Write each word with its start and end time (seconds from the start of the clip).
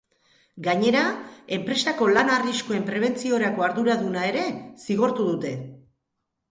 Gainera, 0.67 1.03
enpresako 1.59 2.07
lan-arriskuen 2.15 2.89
prebentziorako 2.89 3.67
arduraduna 3.69 4.27
ere 4.33 4.47
zigortu 4.89 5.31
dute. 5.33 5.55